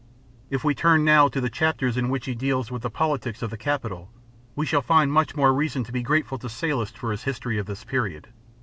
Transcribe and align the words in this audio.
If 0.49 0.63
we 0.63 0.73
turn 0.73 1.05
now 1.05 1.27
to 1.27 1.39
the 1.39 1.47
chapters 1.51 1.95
in 1.95 2.09
which 2.09 2.25
he 2.25 2.33
deals 2.33 2.71
with 2.71 2.81
the 2.81 2.89
politics 2.89 3.43
of 3.43 3.51
the 3.51 3.55
capital, 3.57 4.09
we 4.55 4.65
shall 4.65 4.81
find 4.81 5.11
much 5.13 5.35
more 5.35 5.53
reason 5.53 5.83
to 5.83 5.91
be 5.91 6.01
grateful 6.01 6.39
to 6.39 6.49
Sallust 6.49 6.97
for 6.97 7.11
his 7.11 7.25
history 7.25 7.59
of 7.59 7.67
this 7.67 7.83
period. 7.83 8.29